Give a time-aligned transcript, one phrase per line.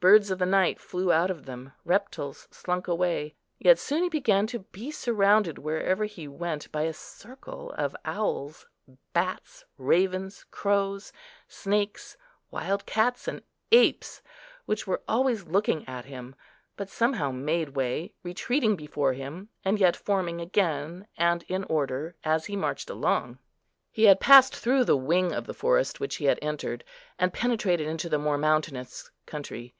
[0.00, 4.46] Birds of the night flew out of them, reptiles slunk away; yet soon he began
[4.46, 8.64] to be surrounded, wherever he went, by a circle of owls,
[9.12, 11.12] bats, ravens, crows,
[11.48, 12.16] snakes,
[12.52, 14.22] wild cats, and apes,
[14.66, 16.36] which were always looking at him,
[16.76, 22.46] but somehow made way, retreating before him, and yet forming again, and in order, as
[22.46, 23.36] he marched along.
[23.90, 26.84] He had passed through the wing of the forest which he had entered,
[27.18, 29.74] and penetrated into the more mountainous country.